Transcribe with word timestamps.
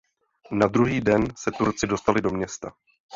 Na 0.51 0.67
druhý 0.67 1.01
den 1.01 1.27
se 1.37 1.51
Turci 1.51 1.87
dostali 1.87 2.21
do 2.21 2.29
města. 2.29 2.71